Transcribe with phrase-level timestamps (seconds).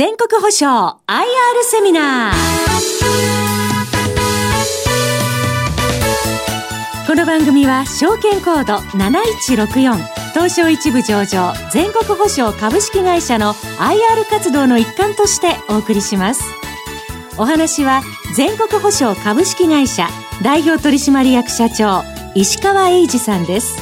[0.00, 1.26] 全国保証 IR
[1.62, 2.34] セミナー。
[7.06, 9.96] この番組は証券コード7164
[10.32, 16.44] 東証一部上場全国保証株式会社の IR 活動の一環としてお送りします。
[17.36, 18.00] お話は
[18.34, 20.08] 全国保証株式会社
[20.42, 22.04] 代表取締役社長
[22.34, 23.76] 石川英二さんです。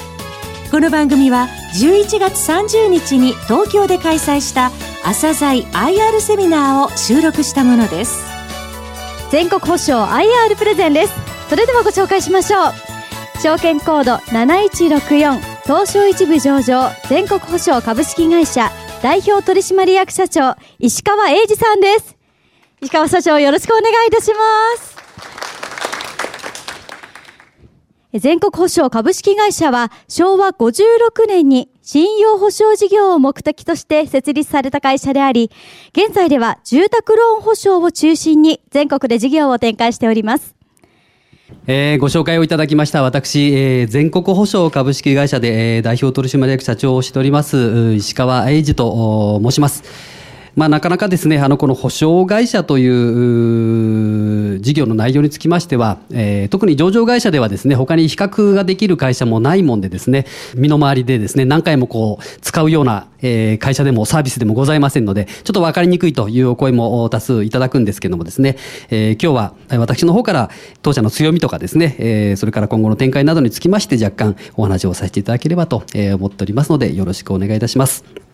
[0.73, 1.47] この番組は
[1.81, 4.73] 11月30日に東京で開催した
[5.09, 8.23] 朝鮮 IR セミナーを収録したものです。
[9.31, 11.15] 全国保証 IR プレゼンです。
[11.49, 13.41] それではご紹介しましょう。
[13.41, 18.71] 証券コード7164東証一部上場全国保証株式会社
[19.03, 22.15] 代表取締役社長石川英二さんです。
[22.83, 24.39] 石川社長よろしくお願いいたしま
[24.77, 24.99] す。
[28.13, 35.51] 全国保証株式会社は昭和56年に信用保証事業を目的として設立された会社であり、
[35.97, 40.55] 現在では住宅ローン保証を中心に全国で事業を展開しております。
[41.67, 50.18] えー、ご紹介をいただきました私、えー、全国保証株式会社で、えー、代表取締役社長をしております石川英二と申します。
[50.59, 68.57] まあ、なかなかですね、あの、この保証会社という事業の内容につきましては、えー、特に上場会社ではですね、他に比較ができる会社もないもんでですね、身の回りでですね、何回もこう、使うような、えー、会社でもサービスでもございませんので、ちょっと分かりにくいというお声も多数いただくんですけどもですね、
[68.91, 70.51] えー、今日は私の方から
[70.83, 78.28] 当社の強みとかですね、えー、それから今後の展開などにつきまして若干お話をさせていただければと思っておりますので、よろしくお願いいたします。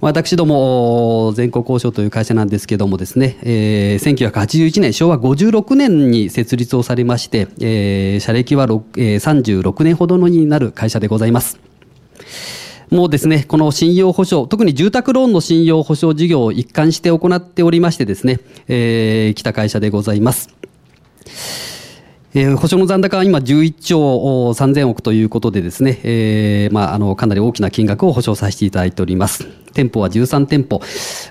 [0.00, 11.58] 私ども全国交渉という会社なんですけどもですね、えー、1981年昭和56年に設立をされまして、えー、社歴は、えー、36年ほどのになる会社でございます。
[12.90, 20.50] もうですね、この信用保証、特に住宅ローンの信用保証事業を一貫して行っておりましてですね、えー、来た会社でございます。
[22.32, 23.98] えー、保証の残高は今11兆
[24.50, 29.48] 3000億ということでですね、えー、まあ、あの、かなり大きな金額を保証させていただいております。
[29.74, 30.80] 店舗は13店舗。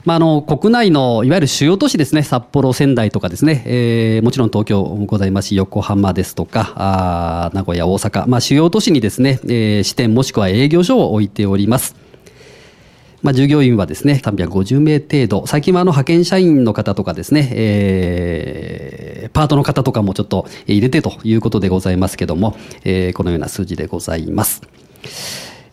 [0.04, 11.96] まあ、あの、国内のいわゆる主要都市ですね、札幌、仙台とかですね、えー、もちろん東京もございますし、横浜ですとか、あ名古屋、大阪、まあ、主要都市にですね、えー、支店もしくは営業所を置いております。
[13.22, 15.46] まあ、従業員はですね、350名程度。
[15.46, 24.62] 最近はあの派遣社員の方とかですね、えー、パートの方とかもちょっと入れてということでございますけども、えー、このような数字でございます。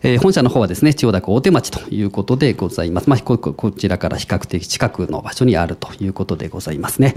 [0.03, 3.09] えー、本社の方はですね、千代田区大手町ということでございます。
[3.09, 7.15] まあ、ここちらから比較的近くの場所にあるということでございますね。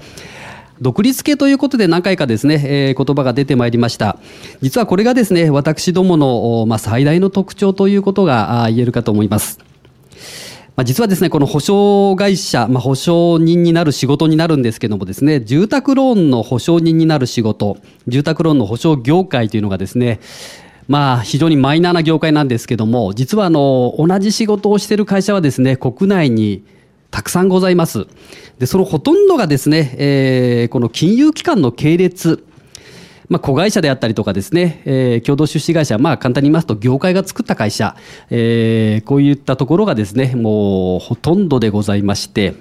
[0.81, 4.19] 独立系ということで何回かですね、えー、言葉が出てまいりました。
[4.62, 9.69] 実はこれがですね、私どもの、まあ、最大の特徴ということが言えるかと思います。
[10.76, 17.76] まあ、実はですね、この保証会社、まあ、保証人になる仕事になるんですけどもですね、住宅ローンの保証人になる仕事、
[18.06, 20.20] 住宅ローンの保証業界というのがですね、
[20.88, 26.64] まあ、非常にマイナーな業界なんですけども、実はあの、同じ仕事をしている会社はですね、国内に
[27.10, 28.06] たくさんございます。
[28.58, 32.44] で、そのほとんどがですね、えー、この金融機関の系列、
[33.31, 37.97] まあ、子会社であったりとかですね、えー、共同出資会社、まあ、簡単に言いますと、業界が作った会社、
[38.29, 42.55] えー、こういったところがですね、もうほとんどでございまして、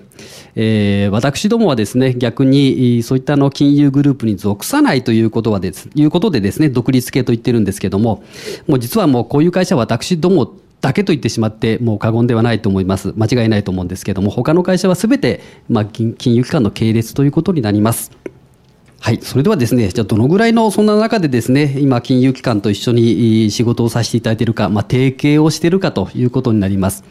[0.55, 8.23] えー、私どもはですね、逆にそういったの金融グループに属さないということはです、いうことでですね、独立系と言ってるんですけども、
[8.67, 13.13] もう実はもうこういう会社は私どもだけと言ってしまってもう過言ではないと思います。
[13.17, 18.11] 間違いないと思うんですけども、他の会社はすべて、まあ、金融機関の系列ということになります。
[19.01, 27.05] はい、それではですね、じゃあどのぐらいのそんな中でですね、今金融機関と一緒に仕事をさせていただいているか、まあ、提携をしているかということになります。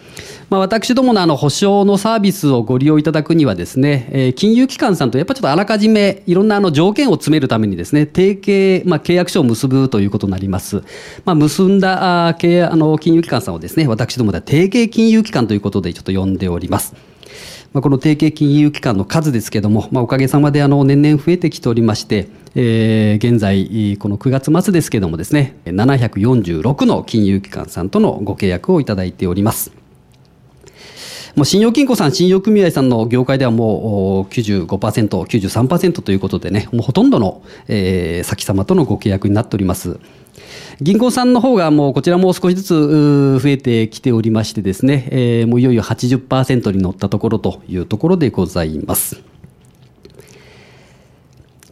[0.51, 10.83] まあ、私どものあの保証のサービスをご利用いただくにはですね、えー、金融機関さんとやっぱちょっとあらかじめいろんなあの条件を詰めるためにですね、提携、まあ、契約書を結ぶということになります。
[11.25, 16.95] まあ、結んだあ契約あの金融機関さんをですね、私どもでは提携金融機関ということでちょっと呼んでおります。
[17.73, 29.78] まあ、この提携金融機関の数ですけれども、まあ、おかげさまであの年々増えてきておりまして、えー、現在、この9月末ですけれどもですね、746の金融機関さんとのご契約をいただいております。
[31.39, 40.01] もう信用金庫さん、信用組合さんの業界ではもう95%、93%ということでね、もうほとんどの、えー、先様とのご契約になっております。
[40.81, 49.23] 銀行さんの方がもうこちらも少しずつ増えてきておりましてですね、えー、もういよいよ80%に乗ったところというところでございます。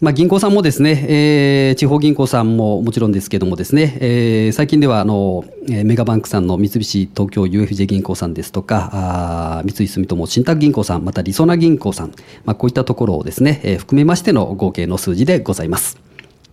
[0.00, 12.12] まあ、銀行さんもですね、えー、地方銀行さんももちろんですけどもですね、えー、最近ではあの、えー、メガバンクさんの三菱東京 UFJ 銀行さんですとか、あ三井住友信託銀行さん、またりそな銀行さん、
[12.44, 15.98] まあ、こういったところをですね、えー、含めましての合計の数字でございます。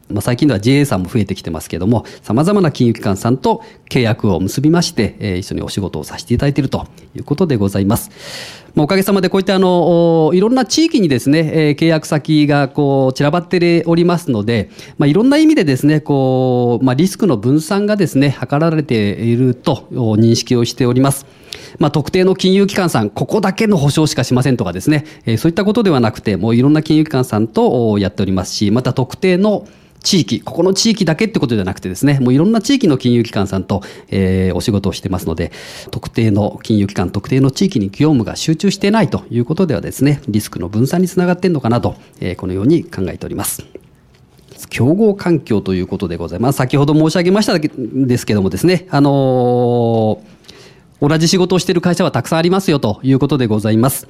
[0.10, 8.10] まあ、最近では JA さんも増えてきてますけども、様々な金融機関さんと契約を結びまして、えー、一緒にお仕事をさせていただいているということでございます。
[8.76, 21.28] おかげさまでこういったあの、いろんな地域にですね、えー、契約先がこう散らばっておりますので、まあ、いろんな意味でですね、こう、まあ、リスクの分散がですね、図られていると認識をしております。
[21.78, 29.68] まあ、特定の金融機関さん、ここだけの保証しかしませんとかですね、えー、そういったことではなくて、もういろんな金融機関さんとやっておりますし、また特定の
[30.04, 35.52] 地域、ここの地域だけってことじゃなくてですね、もういろんな地域の金融機関さんと、えー、お仕事をしてますので、
[35.92, 43.66] 特定の金融機関、特定の地域に業務が集中していないということではですね、リスクの分散につながっているのかなと、えー、このように考えております。
[44.70, 46.58] 競合環境ということでございます。
[46.58, 50.34] 先ほど申し上げましたですけどもですね、あのー
[51.04, 54.08] 同じ仕事をしている会社はたくさんありますよということでございます。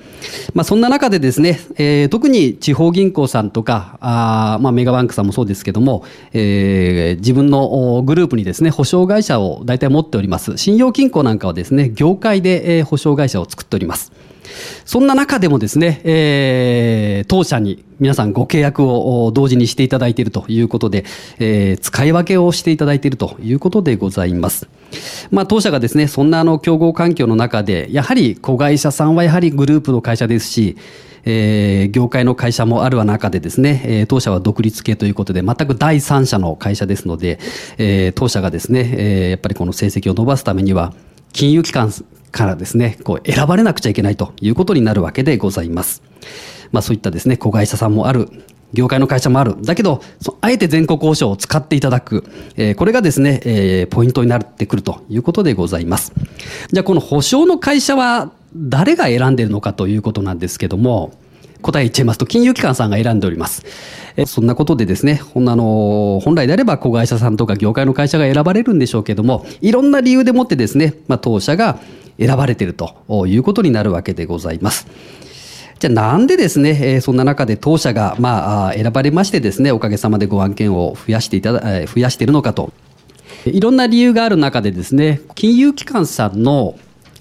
[0.54, 10.56] まあ、そんな中でですね、えー、特に地方銀行さんとか、あまあ、メガバンクさんもそうですけども、えー、自分のグループにですね、保証会社を大体持っております。
[10.60, 14.12] 信用金庫なんかはですね、業界で、え、保証会社を作っております。
[14.86, 21.06] そんな中でもですね、えー、当社に皆さんご契約を同時にしていただいているということで、
[21.40, 24.68] えー、使い分けをしていただいているということでございます。
[25.32, 30.78] まあ、当社がですね、そんなあの競合環境の中で、やはり子会社さんはやはりグループの会社ですし、
[31.26, 37.40] えー、業界の会社もある中でですね、えー、当社は独立系ということで、全く第三者の会社ですので、
[37.78, 40.94] えー、当社がですね、えー、やっぱりこの成績を伸ばすためには、
[41.32, 41.92] 金融機関
[42.34, 46.04] からですね、こう選ばれなくちゃいけないということになるわけでございます。
[46.74, 48.28] まあそういったですね、子会社さんもある、
[48.74, 49.56] 業界の会社もある。
[49.62, 50.02] だけど、
[50.42, 52.26] あえて全国保証を使っていただく。
[52.58, 56.12] えー、これがですね、えー、ポイントになってくるということでございます。
[56.72, 61.14] じゃあこの保証の会社は誰が選んでいるのかということなんですけども、
[61.62, 63.64] 答え言っちゃいますと、金融機関さんが選んでおります。
[64.18, 71.80] えそんなことでですね、ほんあの、本来であれば子会社さんとか業界の会社が選ばれるんでしょうけども、いろんな理由でもってですね、まあ、当社が
[72.20, 74.88] 選ばれているということになるわけでございます。
[75.80, 82.72] じゃあなんでですね、えー、そんな中で当社が、まあ、選ばれましてですね、おかげさまでご案件を増やしていただ、えー、増やしているのかと。
[83.46, 86.76] いろんな理由がある中でですね、金融機関さんの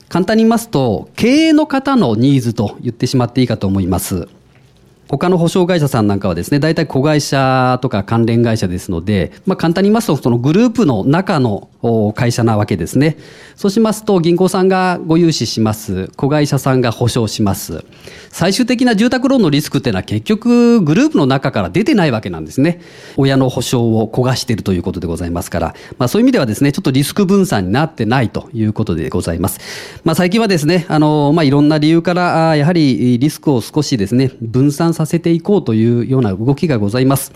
[0.08, 4.28] 簡単に言いますと、経営の方のニーズと言ってしまっていいかと思います。
[5.18, 11.68] 他の保証会社さんなんかはですね、大体子会社とか関連会社ですので、まあ簡単に言いますと、そのグループの中の
[12.14, 13.18] 会社なわけですね。
[13.54, 16.08] そうしますと、銀行さんがご融資します。
[16.16, 17.84] 子会社さんが保証します。
[18.30, 22.80] 最終的な住宅ローンのリスクっていうのは結局グループの中から出てないわけなんですね。
[23.18, 29.60] 親の保証を焦がしているということでございますから、まあそういう意味ではですね、ちょっとリスク分散になってないということでございます。
[30.04, 37.32] まあ最近はですね、あの、まあいろんな理由から、やはりリスクを少しですね、分散ささせていこうというような動きがございます。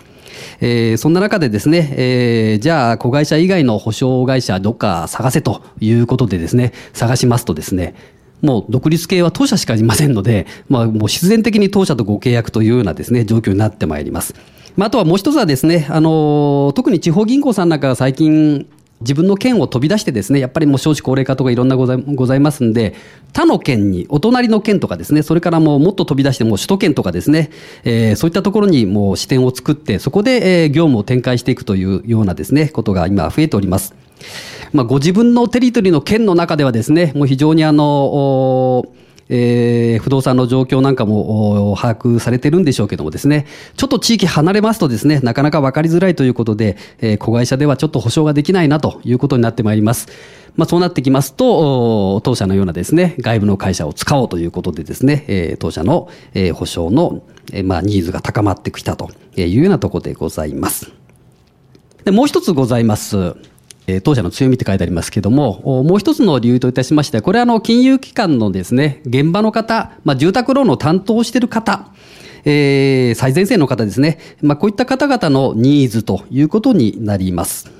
[0.59, 7.95] えー、そんな中でですね、えー、じゃあ子会社以外の保証会社どっか探せということでですね、探しますとですね、
[8.41, 14.35] もう独立系は当社しかいませんので、まあ、もう必然的に当社とご契約というようなですね、状況になってまいります。
[14.75, 18.67] まあ、あとはもう一つはですね、あの、特に地方銀行さんなんかが最近、
[19.01, 22.95] 自分の県を飛び出してですね、やっぱりもう少子高齢化とかいろんなござございますんで、
[23.33, 27.51] 他の県に、お隣の県とかですね、それからもうもっと飛び出してもう首都圏とかですね、
[27.83, 33.93] えー、そういったところにもう支店を作って、そこで、えー、業務を展開していくというようなですね、ことが今増えております。
[34.73, 38.85] まあ、ご自分のテリトリーの県の中ではですね、もう非常にあの、
[39.29, 50.07] えー、不動産の状況なんかも把握されてるんでしょうけどもですね、ちょっと地域離れますとですね、なかなか分かりづらいということで、えー、子会社ではちょっと保証ができないなということになってまいります。
[50.55, 57.21] まあ、そうなってきますと、当社のようなですね、外部の会社を使おうということでですね、えー、当社の、えー、保証の、
[57.53, 60.91] えー、まあ、ニーズが高まってきたというようなところでございます。
[62.05, 63.35] でもう一つございます。
[64.03, 71.87] 当社の強みって書いてありますけども、もう一つの理由といたしまして、これはあの金融機関のですね、現場の方、まあ、住宅ローンを担当している方、
[72.43, 77.71] えー、最前線の方ですね、まあ、こういった方々のニーズということになります。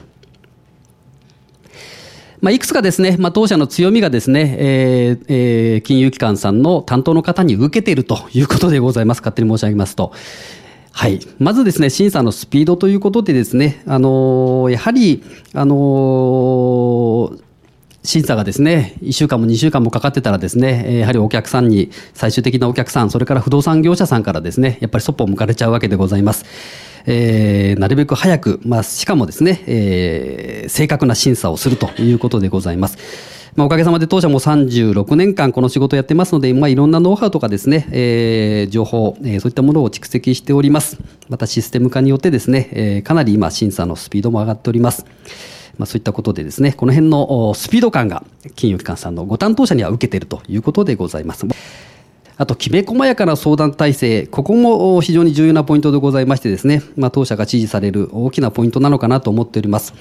[2.39, 9.19] まあ、いくつかですね、まあ、当社の強みがですね、えーえー、金融機関さんの担当の方に受けているということでございます。
[9.19, 10.13] 勝手に申し上げますと。
[10.97, 11.19] はい。
[11.37, 15.23] まずですね、審査のスピードということでですね、あの、やはり、
[15.53, 17.31] あの、
[18.01, 26.45] 審査がですね、1週間も2週間もかかってたらですね、やはりお客さんに、最終的なお客さん、それから不動産業者さんからですね、やっぱりそっぽを向かれちゃうわけでございます。
[27.05, 33.36] えー、なるべく早く、まあ、しかもですね、えー、正確な審査をするということでございます。
[33.55, 40.97] まあ、おかげさまで当社も36年間この仕事をやってますので、まあ、いろんなノウハウとかですね、えー、情報、えー、そういったものを蓄積しております。
[41.29, 45.05] またシステム化によってですね、えー、かなり今審査のスピードも上がっております。
[45.77, 48.23] まあ、そういったことでですね、この辺のスピード感が
[48.55, 51.45] 金融機関さんのご担当者には受けているということでございます。
[52.37, 59.95] あと、きめ細やかな相談体制、ここも非常に重要なポイントでございましてですね、まあ、当社が支持される大きなポイントなのかなと思っております。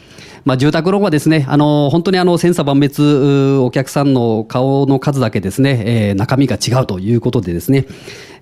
[0.44, 7.86] まあ、住宅ローンはですね、あの、本当にあの、千差万別、お客さんの顔の数だけですね、えー、中身が違うということでですね、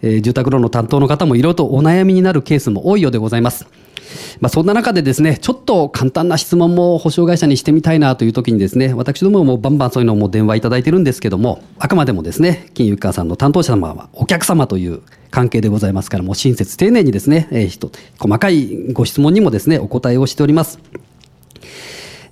[0.02, 3.66] えー、住宅ローンの担当の方もいろいろとお悩みになるケースも多いようでございます。
[4.40, 20.78] まあ、そんな中でですね、ちょっと簡単な質問も保証会社にしてみたいなという時にですね、私どももバンバンそういうのも電話いただいてるんですけども、あくまでもですね、金融機関さんの担当者様はお客様という関係でございますから、もう親切丁寧にですね、えー、細かいご質問にもですね、お答えをしております。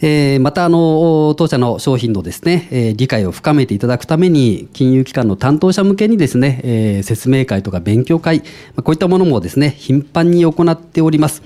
[0.05, 8.45] えー、またあの当社の商品のですね、えー、理解を深めていただくために金融機関の担当者向けにですね、えー、説明会とか勉強会、ま
[8.79, 11.43] あ、こういったものもですね頻繁に行っております。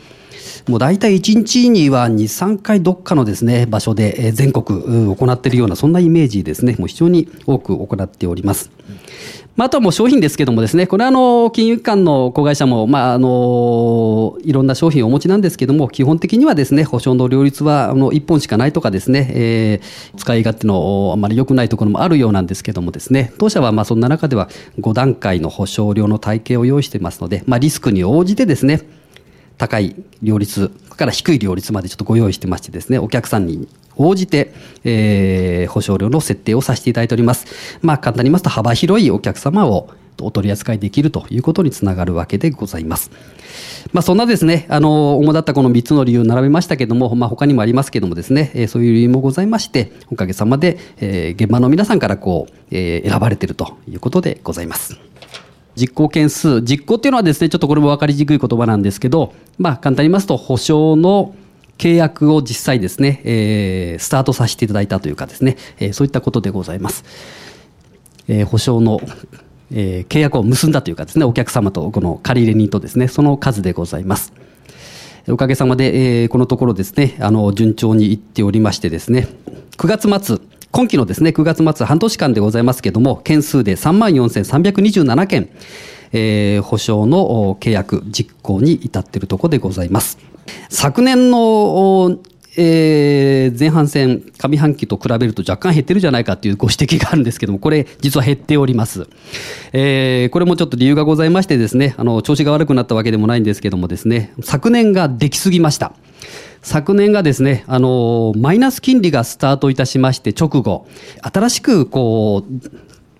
[0.69, 4.81] もう大体1日には2、3回どっかのですね、場所で全国
[5.15, 8.71] 行っているような、そんなイメージですね、もう非常に多く行っております。
[9.55, 28.83] まあ、とはもう商品ですけどもですね、これはあの、金融機関の子会社も、まあ、あの、いろんな商品をお持ちなんですけども、基本的にはですね、保証の両立は、あの、1本しかないとかですね、えー、使い勝手のあまり良くないところもあるようなんですけどもですね、当社はまあ、そんな中では5段階の保証料の体系を用意してますので、まあ、リスクに応じてですね、
[29.59, 34.53] 高い両立から低い両立までちょっとご用意してましてですね、お客さんに応じて、
[34.85, 37.79] えー、保証料の設定をさせていただいております。
[37.83, 39.89] まあ、簡単に言いますと幅広いお客様を
[40.21, 43.11] お取り扱いできるということにつながるわけでございます。
[43.93, 54.99] まあ、そんなですね、あの、主だったこの3つの理由を並べましたけども、まあ、他にもありますけどもですね、えー、そういう理由もございまして、おかげさまで、えー、現場の皆さんからこう、えー、選ばれているということでございます。
[55.77, 61.35] 実行件数、実行っていうのはですね、ちょっとこれも分かりにくい言葉なんですけど、まあ、簡単に言いますと、保証の
[61.79, 67.05] 契約を実際ですね、えー、スタートさせていただいたというかですね、えー、そういったことでございます。
[68.29, 69.01] えー、保証の、
[69.71, 74.33] えー、契約を結んだというかですね、お客様とこの借り入れ人とですね、その数でございます。
[75.29, 79.29] おかげさまで、えー、このところですね、あの、順調にいっておりましてですね、
[79.77, 80.39] 9月末、
[80.77, 85.49] 今期のですね、9月末半年間でございますけども、件数で34,327件、
[86.13, 90.19] えー、保証の契約実行に至っているところでございます。
[90.69, 92.19] 昨年の
[92.59, 99.07] えー、前半戦、上半期と比べると若干減ってるじゃないかというご指摘があるんですけども、これ、実は減っております。
[99.75, 105.93] えー、これもちょっと理由がございましてですね、あの、調子が悪くなったわけでもないんですけどもですね、昨年ができすぎました。
[106.63, 110.87] 昨年がですね、あの、マイナス金利がスタートいたしまして直後、
[111.21, 112.71] 新しくこう、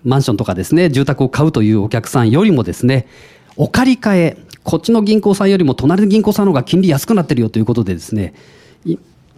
[0.03, 3.07] マンションとかですね、住宅を買うというお客さんよりもですね、
[3.55, 8.33] お借り換え、こっちの銀行さんよりも隣の銀行さんの方が金利安くなってるよということでですね、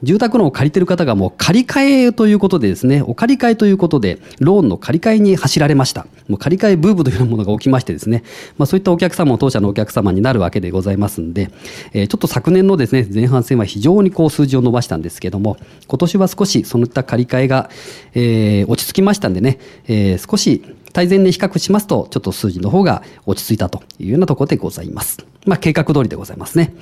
[0.03, 6.07] 住宅ローンを借りてる方がもう借り換えということでですね、お借り換えということで、ローンの借り換えに走られました。
[6.27, 8.23] もう借り換えブームというようなものが起きましてですね、
[8.57, 11.51] まあそういったお客様も当社のお客様になるわけでございますんで、
[11.93, 17.69] えー、ちょっと昨年のですね、前半戦は非常にこう数字を伸ばしたんですけども、今年は少しそういった借り換えが、
[18.13, 20.63] えー、落ち着きましたんでね、えー、少し
[20.93, 25.25] 対前年比較しますと、ちょっと数字の方が落ち着いたというようなところでございます。
[25.45, 26.73] まあ計画通りでございますね。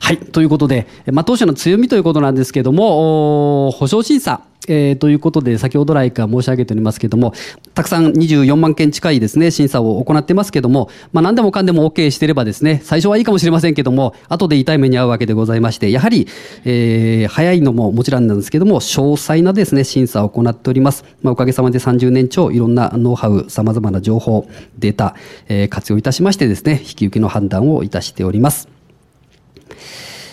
[0.00, 0.18] はい。
[0.18, 4.42] ということで、まあ、当社の強みということなんですけども、保証審査。
[4.68, 7.34] えー、ということで、先ほど来から申し上げておりますけれども、
[7.74, 16.28] たくさん24万件近いですね、審査を行ってますけども、まあ何でもかんでも OK してればですね、最初はいいかもしれませんけども、後で痛い目に遭うわけでございまして、やはり、
[16.64, 21.04] え、早いのももちろんなんですけども、詳細なですね、審査を行っております。
[21.22, 24.46] まあおかげさまで30年超、いろんなノウハウ、様々な情報、
[24.78, 25.16] データ、
[25.48, 28.71] え、活用いたしましてですね、引き受けの判断をいたしております。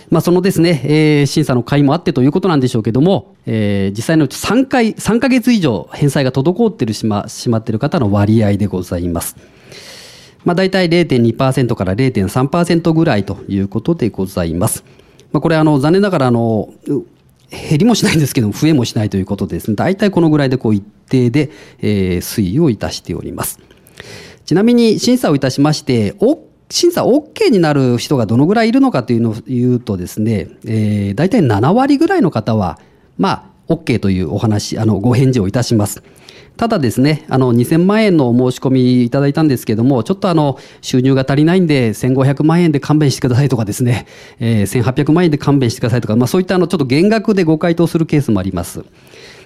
[0.10, 9.36] まあ、そのですね、えー、審査の会もあってということなんでしょうけども、えー、実際のうち3回、3ヶ月以上返済が滞ってるしま、しまってる方の割合でございます。
[10.46, 14.84] まあ、大体0.2%から0.3%ぐらいということでございます。
[15.31, 16.74] まあ、これあの、残念ながらあの、
[17.51, 23.60] 減りもしないんですけど、増えもしないということでですね、大体このぐらいでこう一定で、えー、推移をいたしております。
[24.46, 26.15] ちなみに審査をいたしまして、
[26.72, 32.80] 審査 OK になる人がどのぐらいいるのかというのを言うとですね、えー、大体7割ぐらいの方は、
[33.18, 36.04] まあ、OK というお話、あの、ご返事をいたします。
[36.58, 44.06] ただですね、あの、2000万円のお申し込みいただいたんですけども、ちょっとあの、収入が足りないんで、1500万円で勘弁してくださいとかですね、
[44.40, 48.84] えー、1800万円で勘弁してくださいとか、まあそういったあの、ちょっと減額でご回答するケースもあります。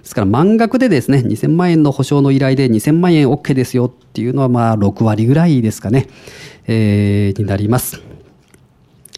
[0.03, 6.07] ですから満額でですね、2000万円の保証の依頼で2000万円 OK ですよっていうのはまあ6割ぐらいですかね、
[6.67, 8.12] えー、になります。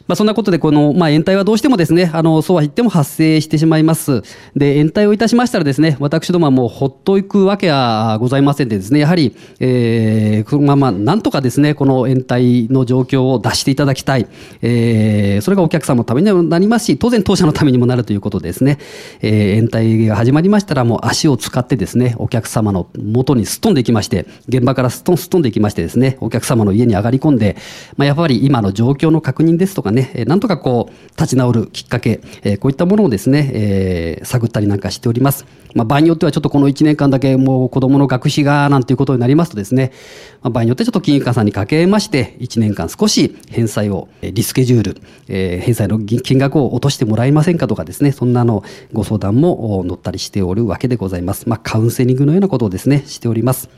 [0.07, 4.21] まあ、そんなことで、この、まあ、延滞はどうしてもですね、あの、そうは言っても発生してしまいます。
[4.55, 14.27] で、延滞をいたしましたらですね、私どもはもうほっといくわけはございませんでですね、やはり、えー、このまま、なんとかですね、この延滞の状況を出していただきたい。
[14.61, 18.77] えー、それがお客様のためにもなりますし、当然当社のためにもなるということですね。
[19.21, 27.57] えー、延滞が始まりましたら、もう足を使ってですね、お客様の元にすっ飛んでいきまして、現場からすっ飛んすっ飛んでいきましてですね、お客様の家に上がり込んで、
[27.97, 35.45] まあ、やっぱり今の状況の確認ですとかね、ねなんとかこう、立ち直るきっかけ、えこういったものをですね、えー、探ったりなんかしております。
[35.73, 39.91] まあ、場合によってはちょっとこの1年間だけもう子供の学費がなんていうことになりますとですね、
[40.41, 51.49] まあ、場合によってちょっと金融機関さんにかけまして、1年間少し返済を、リスケジュール、えー、返済の金額を落としてもらえませんかとかですね、そんなのご相談も乗ったりしておるわけでございます。
[51.49, 53.69] まあ、カウンセリングのようなことをですね、しております。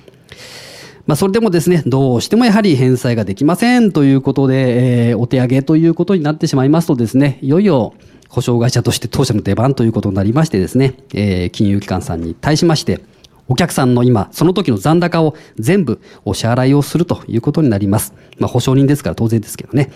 [1.07, 7.93] まあ、それでもですね、どうしてもやはり返済ができませんということで、えー、お手上げということになってしまいますとですね、いよいよ
[8.27, 12.99] 保証会社として当社の出番ということになりましてですね、えー、金融機関さんに対しまして、
[13.47, 18.13] お客さんの今、その時の残高を全部お支払いをするということになります。
[18.37, 19.89] まあ、保証人ですから当然ですけどね。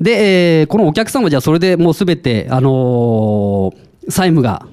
[0.00, 4.66] で、えー、このお客さんはじゃあそれでもうすべて、あのー、債務が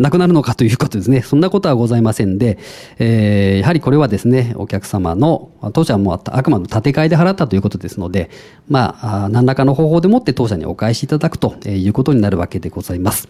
[0.00, 1.20] なくなるのかということですね。
[1.20, 2.58] そんなことはございませんで、
[2.98, 8.30] えー、やはりこれはですね、お客様の、当社はもうあくまで建て替えで払ったということですので、
[8.66, 13.28] まあ、何らかの方法でもって当社にお返しいただくということになるわけでございます。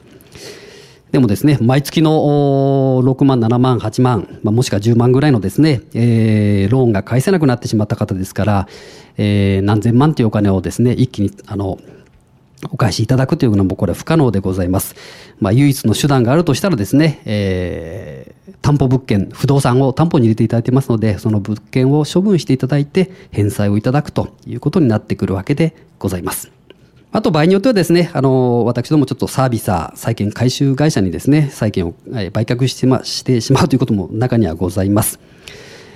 [1.10, 8.68] でもですね、毎月の6万、7万、8万、まあ、もしくは10万ぐらいのですね、えー、ローンが返せなくなってしまった方ですから、
[9.18, 11.80] えー、何千万というお金をですね、一気に、あの、
[12.70, 14.94] お返しいただくというのもこれ不可能でございます。
[15.38, 26.50] まあ、唯一の手段があるとしたらですね、えー、担保物件、不動産を担保に入れていただいてますので、その物件を処分していただいて、返済をいただくということになってくるわけでございます。
[27.12, 35.18] あと場合によってはですね、あの、私どもちょっとサービサー、債券回収会社にですね、債券を売却してましてしまうということも中にはございます。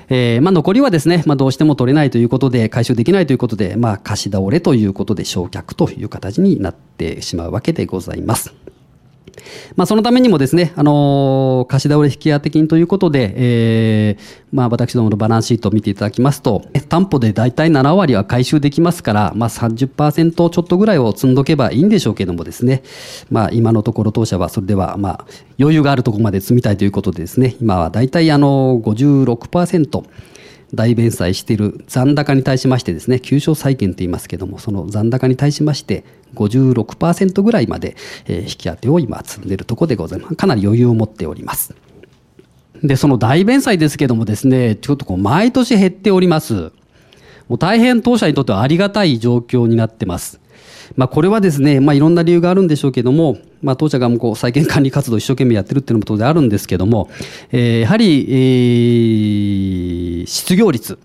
[0.09, 8.55] えー、まあ、残りはですね、まあ、どうしても取れないということで、回収できないということで、まあ、貸し倒れということで、焼却という形になってしまうわけでございます。
[9.77, 22.83] まあ、そのためにもですね、あのー、貸し倒れ引き当て金ということで、えー、まあ、私どものバランスシートを見ていただきますと、担保で大体7割は回収できますから、まあ30%ちょっとぐらいを積んどけばいいんでしょうけどもですね、
[23.31, 25.27] まあ、今のところ当社はそれでは、まあ、
[25.59, 30.05] 余裕があるところまで積みたいということでですね、今は大体あの56%、
[30.75, 40.37] 大弁済している残高に対しましてですね、急所債権と言いますけども、その残高に対しまして、56%ぐらいまで、え引き当てを今積んでいるところでございます。
[40.37, 41.75] かなり余裕を持っております。
[42.83, 46.73] で、その大弁済ですけどもですね、ちょっとこう毎年減っております。
[47.49, 50.41] もう大変当社にとってはありがたい状況になってます。
[50.97, 57.09] まあ、これはですね、まあ、いろんな理由があるんでしょうけども、まあ、当社がもうこう再建管理活動を一生懸命やってるっていうのも当然あるんですけども、
[57.51, 60.99] えー、やはり、えー、失業率、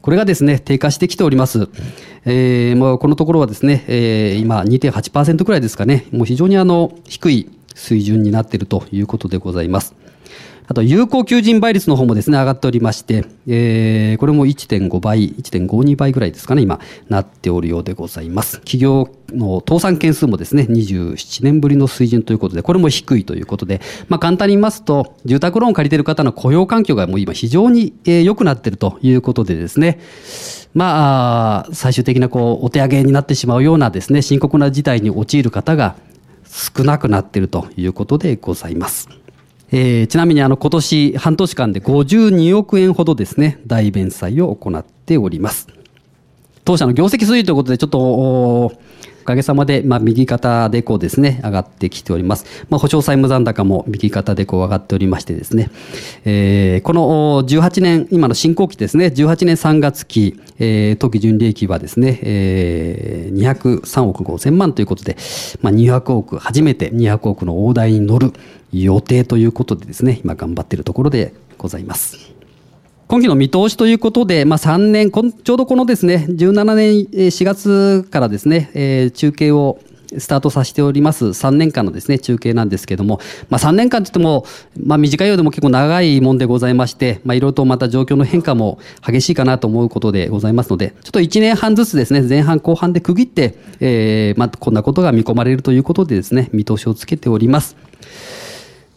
[0.00, 1.68] これがですね、低下してきております。
[2.24, 9.94] えー、まあ、このところはですね、えー、今2.8%くらいですかね、もう非常にあの、低い水準になっているということでございます。
[10.68, 18.58] あと、有効求人倍率の方もですね、上がっておりまして、えー、これも1.5倍、1.52倍ぐらいですかね、今、なっておるようでございます。
[18.58, 30.00] 企業の倒産件数もですね、27年ぶりの水準ということで、これも低いということで、まあ、簡単に言いますと、住宅ローンを借りている方の雇用環境がもう今非常に良くなっているということでですね、
[30.74, 35.94] まあ、最終的なこう、お手上げになってしまうようなですね、深刻な事態に陥る方が
[36.44, 39.08] 少なくなっているということでございます。
[39.72, 45.68] えー、ちなみにあの今年半年間で52億円ほどですね、大弁済を行っております。
[46.64, 48.76] 当社の業績推移ということで、ちょっと、
[49.26, 52.64] おかげさまで、まあ、右肩でこうですね、上がってきております。
[52.70, 55.68] まあ、保証債務残高も右肩でこう上がっておりましてですね、
[56.24, 65.16] えー、この18年、今の進行期ですね、18年3月期、えー、当期純利益はですね、えー、203億5千万ということで、
[65.60, 68.32] まあ、200億、初めて200億の大台に乗る
[68.72, 72.32] 予定ということでですね、今頑張っているところでございます。
[73.08, 79.78] 今期の見通しということで、まあ、3年、ちょうどこのですね、17年4月からですね、え、中継を
[80.18, 84.44] スタートさせております3年間のですね、中継なんですけども、まあ3年間といっても、
[84.80, 97.76] まあ短いようでも結構長いもんでございまして、まあいろいろとまた状況の変化も激しいかなと思うことでございますので、ちょっと1年半ずつですね、前半後半で区切って、えー、まあこんなことが見込まれるということでですね、見通しをつけております。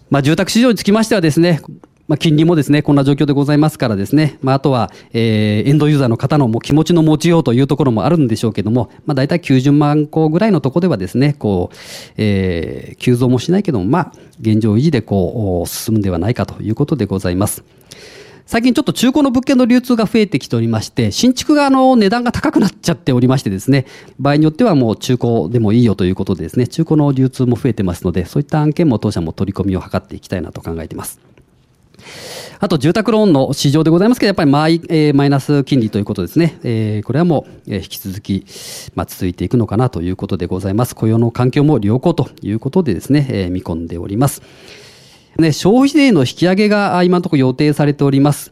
[0.10, 1.62] まあ住宅市場につきましてはですね、
[2.10, 11.76] まあ、金利もですね、こんな状況でございますからですね、まあ、あとは、えー、エンドユーザーの方のもう気持ちの持ちようというところもあるんでしょうけども、まあ、大体90万個ぐらいのところではですね、こう、
[12.18, 17.64] えー、急増もしないけども、まあ、現状維持でこう、進むんではないかということでございます。
[18.50, 23.86] 最近ちょっと中古の物件の流通が増えてきておりまして、新築があの値段が高くなっちゃっておりましてですね、
[24.20, 31.20] 場合によってはもう中古でもいいよということでですね、中古の流通も増えてますので、そういった案件も当社も取り込みを図っていきたいなと考えています。
[32.60, 36.58] あと住宅ローンの市場でございますけど、やっぱりマイ,、えー、マイナス金利ということですね。
[36.64, 38.48] えー、これはもう、え、引き続き、
[38.96, 40.96] まあ、続いていくのかなということでございます。
[40.96, 44.42] 雇用の環境も良好ということでですね、えー、見込んでおります。
[45.40, 48.52] ね、消費税の引き上げが今のところ予定されております。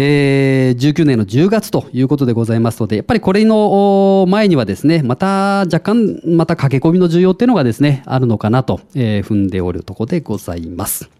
[0.00, 11.10] えー、19年の10月ということでございますので、やっぱりこれの前にはですね、また若干、また駆け込みの需要っていうのがですね、あるのかなと、え、踏んでおるところでございます。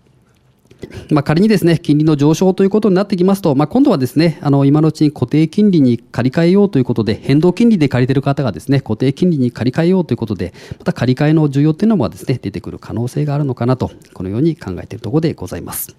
[1.10, 15.96] まあ、仮にですね、金利の上昇ということになってきますと、まあ、今度はですね、あの、今のうちに固定金利に借り換えようということで、変動金利で借りてる方がですね、固定金利に借り換えようということで、また借り換えの需要っていうのもですね、出てくる可能性があるのかなと、このように考えているところでございます。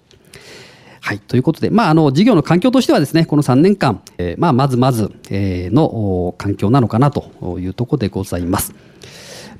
[1.02, 1.18] はい。
[1.18, 8.74] ということで、まあ、あの、事業の環境としてはですね、この3年間、えー、まあ、まずまず、えー、の環境なのかなというところでございます。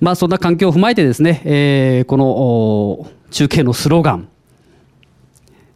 [0.00, 4.28] まあ、そんな環境を踏まえてですね、えー、この、中継のスローガン、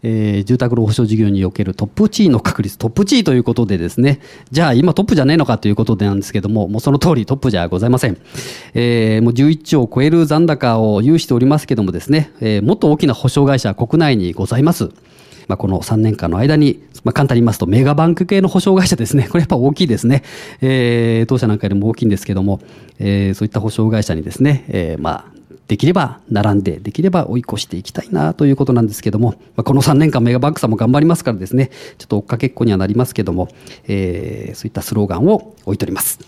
[0.04, 4.20] えー、住宅ロー保証事業におけるトップ地位の確率、トップ地位ということでですね、
[4.52, 8.18] じゃあ今トップじゃねえのかということでなんですけども、もうその通りトップじゃございません。
[8.74, 14.90] えー、もう11兆を超える残高を有しておりますけどもですね、えー、もっと大きな保証会社国内にございます。
[15.48, 19.28] まあ、この3年間の間に、まあ、簡単に言いますと、メガバンク系の保証会社ですね。
[19.28, 20.22] これやっぱ大きいですね。
[20.60, 22.60] えー、当社なんかよりも大きいんですけども、
[22.98, 25.33] えー、そういった保証会社にですね、えー、まあ、
[25.68, 33.48] できれば並んで、できれば追い越していきたいなということなんですけども、まあ、この3年間メガバンクさんも頑張りますからですね、ちょっと追っかけっこにはなりますけども、
[33.86, 36.18] えー、そういったスローガンを置いております。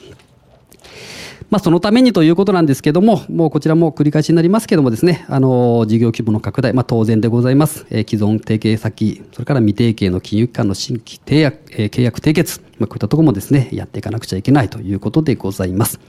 [1.50, 7.86] まあ、そのためにということなんですけども、もうこちらも繰り返しになりますけどもですね、あの、事業規模の拡大、まあ、当然でございます。
[7.90, 16.00] えー、既存提携先、それから未提携の金融機関の新規契約、えー、契約締結、まあ、こういったところもですね、やっていかなくちゃいけないということでございます。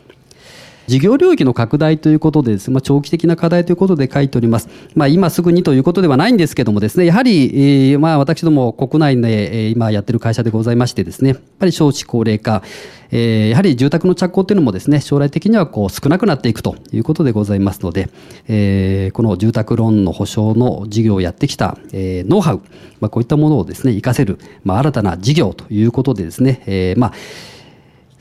[0.87, 4.69] 事業領域の拡大ということでです、まあ、長期的な課題ということで書いております。
[4.95, 12.63] まあ、今すぐにということではないんですけどもですね、やはり、えー、まあ、私ども国内で、えー、今やってる会社でございましてですね、やっぱり少子高齢化、
[13.11, 18.09] えー、やはり住宅の着工というのもですね、将来的にはこう少なくなっていくということでございますので、
[18.47, 22.61] えー、この住宅ローンの保証の事業をやってきた、えー、ノウハウ、
[23.01, 27.13] まあ、こういったものをですね、活かせる、まあ、新たな事業ということでですね、えー、まあ、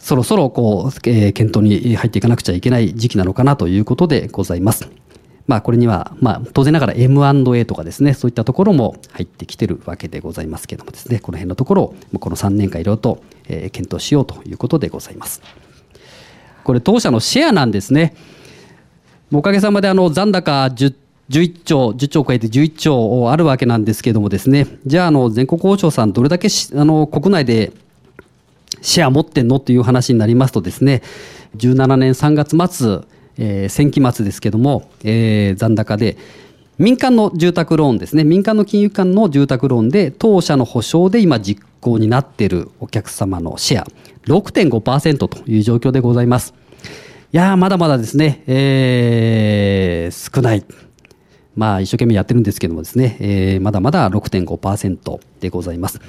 [0.06, 4.88] そろそろこう、えー、検討に入っていかなくちゃいけない時期なのかなということでございます。
[5.48, 15.42] まあ、これには、まあ、当然ながら M&A とかですね、そういったところも入ってきてるわけでございますけどもですね、この辺のところを、この3年間いろいろと、えー、検討しようということでございます。
[16.62, 18.14] これ、当社のシェアなんですね。
[19.32, 20.94] おかげさまで、あの、残高10
[21.30, 27.72] 11兆、10兆を超えて11兆あるわけなんですけれどもですね、じゃあ、あの、全国交渉さん、どれだけあの、国内で
[28.86, 29.56] シェア持ってんの？
[29.56, 31.02] っていう話になりますとですね、
[31.56, 33.00] 17年3月末、
[33.36, 36.16] えー、先期末ですけども、えー、残高で、
[36.78, 43.86] 民間の住宅ローンですね、民間の金融機関の住宅ローンで、当社の保証で今実行になっているお客様のシェア、
[44.28, 46.54] 6.5%という状況でございます。
[47.32, 50.64] いやー、まだまだですね、えー、少ない。
[51.56, 56.00] まあ、一生懸命やってるんですけどもですね、えー、まだまだ6.5%でございます。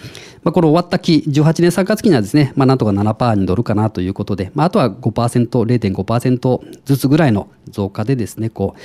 [0.44, 8.80] まあ、この終わった期、18年3月期にはですね、まあ、なんとか7%に乗るかなということで、まあ、あとは5%、0.5%ずつぐらいの増加でですね、こう、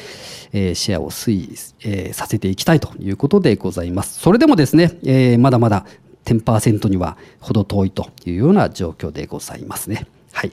[0.53, 1.49] えー、シェアを推移、
[1.85, 4.21] えー、させていきたいということでございます。
[4.21, 5.85] それでもですね、えー、まだまだ
[6.25, 10.07] 10%には程遠いというような状況でございますね。
[10.33, 10.53] はい。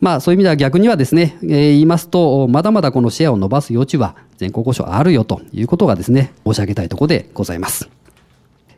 [0.00, 7.88] まあそういう意味では逆にはですね、えー、言いますと、まだまだこのシェアを伸ばす余地は全国交渉あるよということがですね、申し上げたいところでございます。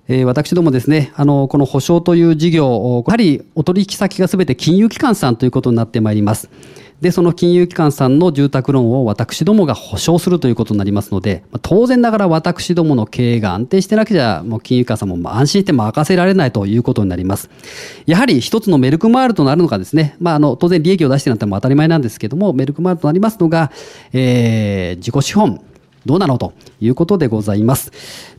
[0.08, 6.50] えー、私どもですね、あの、この保証という事業、やはりお取引先がすべて金融機関さんということになってまいります。
[7.02, 17.50] で、その金融機関さんの住宅ローンを私どもが保証するということになりますので、当然ながら私どもの経営が安定してなきゃ、もう金融機関さんも安心して任せられないということになります。
[18.06, 23.72] やはり一つのメルクマールとなるのがですね、まあ、あの、当然利益を出してなんても当たり前なんですけども、メルクマールとなりますのが、
[24.12, 25.60] えー、自己資本、
[26.06, 27.92] どうなのということでございます。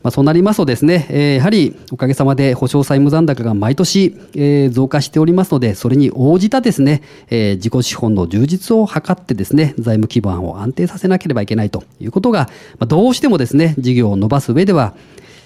[0.04, 12.50] まあ、そうなりますとですね、えー、やはりおかげさまで保証債務残高が毎年、えー、増加しておりますので、それに応じたですね、えー、自己資本の充実を図ってですね、財務基盤を安定させなければいけないということが、
[12.80, 14.94] まあ、どうしてもですね、事業を伸ばす上では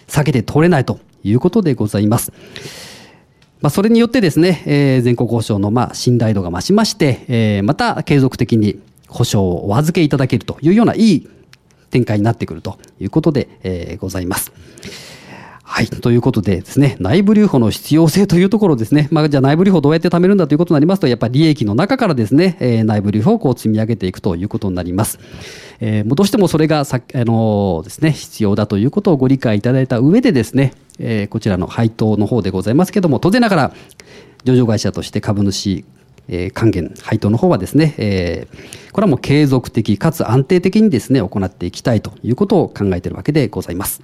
[0.08, 2.32] 避けて通れないということでございます。
[3.60, 11.27] まあ、それによってですね、えー、全国保証のまあ信頼度が増しまして、えー、また継続的に保証をお預けいただけるというようないい
[11.89, 14.52] 展開になってくるということで、えー、ございます。
[15.69, 15.88] はい。
[15.88, 19.10] ということでですね、内部留保の必要性というところですね。
[19.12, 25.19] まあ、じゃあ内部留保どうやって貯めるんだということになりますと、やっぱり利益の中からですね、えー、内部留保をこう積み上げていくということになります。
[25.82, 33.73] えー、もうどうしてもそれがさ、あのー、ですね、必要だということをご理解いただいた上でですね、えー、こちらの配当の方でございますけども、当然ながら、
[34.45, 35.84] 上場会社として株主
[36.29, 44.01] えー、還元、配当の方はですね、えー、これはもう継続的かつ安定的にですね、行っていきたいということを考えているわけでございます。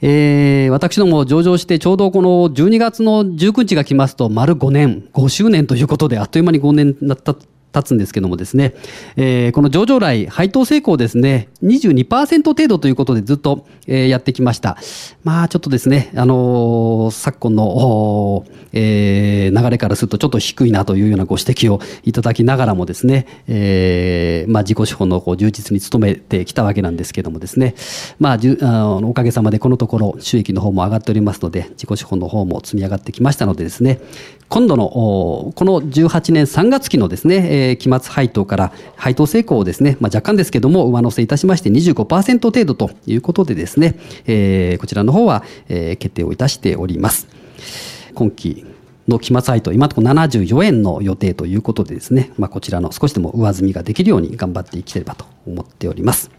[0.00, 7.34] えー、私ども上場してちょうどこの12月の19日が来ますと丸5年、5周年ということであっという間に5年になった
[7.72, 8.74] 経つんですけどもですね、
[9.16, 14.78] えー、この上場来、配当成功ですね、22%程度ということでずっと、えー、やってきました。
[15.24, 27.74] まあちょっとですね、あのー、昨今の、えー、流れからするとちょっと低いなというようなご指摘をいただきながらもですね、えー、まあ自己資本のこう充実に努めてきたわけなんですけどもですね、
[28.18, 28.66] まあじゅあ
[29.00, 34.00] のおかげさまでこのところ収益の方も上がっておりますので、自己資本の方も積み上がってきましたのでですね、
[34.48, 47.28] 今度のこの18年3月期のですね、期末配当から配当成功をですね、まあ、若干ですけども上乗せいたしまして25%程度ということでですね、えー、こちらの方は、決定をいたしております。
[48.14, 48.64] 今期
[49.06, 56.37] の期末配当、今のところ74円の予定ということでですね、まあ、こちらの少しでも上積みができるように頑張っていければと思っております。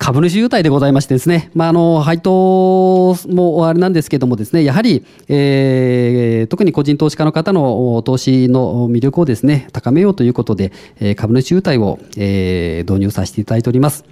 [0.00, 10.72] 株主優待でございましてですね、まあ、あの、配当もあれなんですけどもですね、やはり、えー、特に個人投資家の方の投資の魅力をですね、高めようということで、
[11.16, 14.06] 株主優待を、えー、導入させていただいております。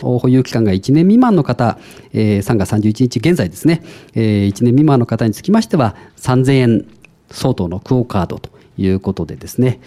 [0.00, 1.78] 保有期間が1年未満の方、
[2.14, 3.82] えー、3月31日現在ですね、
[4.14, 6.86] えー、1年未満の方につきましては、3000円
[7.30, 9.78] 相当のクオカードということでですね、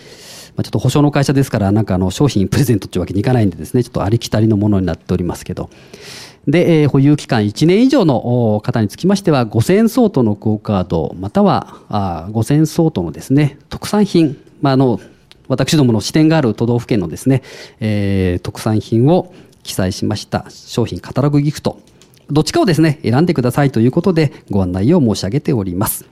[0.55, 5.69] まあ、ちょっと保証の会社ですから、なんかあの商品プレゼントっていうわけにいかないんでですね、ちょっとありきたりのものになっておりますけど、
[6.47, 14.99] で、えー、保有期間1年以上の方につきましては、5000円相当のクオカード、またはあ5000円相当のですね、特産品、まあ、あの、
[15.47, 17.43] 私どもの支店がある都道府県のですね、
[17.79, 19.33] えー、特産品を
[19.63, 21.79] 記載しました商品カタログギフト、
[22.29, 26.05] どっちかをですね、選んでくださいということでご案内を申し上げております。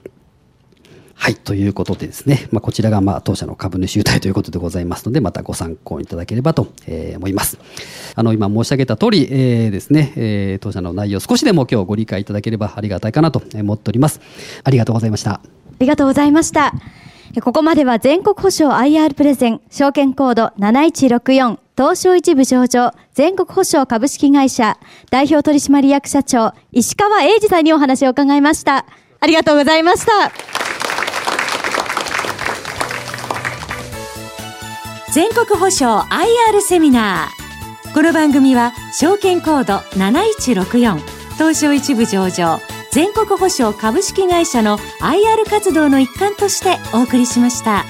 [1.22, 1.34] はい。
[1.34, 7.58] ということでですね、まあ、こちらがまあ当社の株主優待ということでございますので、またご参考いただければと、えー、思います。
[8.14, 14.18] あの、今申し上げた通り、えー、ですね、えー、当社の内容少しでも今日ご理解いただければありがたいかなと思っております。
[14.64, 15.32] ありがとうございました。
[15.32, 15.40] あ
[15.78, 16.72] りがとうございました。
[17.42, 24.78] ここまでは全国保証 IR プレゼン、証券コード7164、東証一部上場、全国保証株式会社、
[25.10, 28.86] 代表取締役社長、石川英二さんにお話を伺いました。
[29.20, 30.69] ありがとうございました。
[35.12, 40.98] 全国保証 IR セミナーこの番組は証券コード7164
[41.34, 42.60] 東証一部上場
[42.92, 47.84] 全国保証株式会社の IR 活動の一環としてお送りしました。